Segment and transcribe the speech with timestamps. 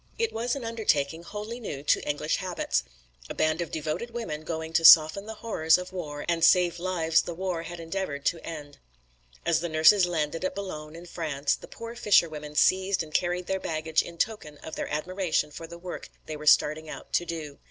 [0.17, 2.83] It was an undertaking wholly new to English habits
[3.29, 7.21] a band of devoted women going to soften the horrors of war and save lives
[7.21, 8.79] the war had endeavoured to end.
[9.45, 13.59] As the nurses landed at Boulogne in France, the poor fisherwomen seized and carried their
[13.59, 17.59] baggage in token of their admiration for the work they were starting out to do.